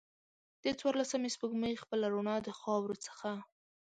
د 0.63 0.65
څوارلسمې 0.79 1.29
سپوږمۍ 1.35 1.73
خپله 1.83 2.05
روڼا 2.13 2.35
د 2.45 2.49
خاورو 2.59 2.95
څخه 3.05 3.29